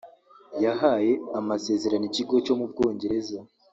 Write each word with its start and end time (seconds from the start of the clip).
yahaye 0.63 1.11
amasezerano 1.39 2.05
ikigo 2.09 2.35
cyo 2.45 2.53
mu 2.59 2.65
Bwongereza 2.71 3.39